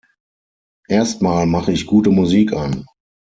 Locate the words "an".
2.53-2.87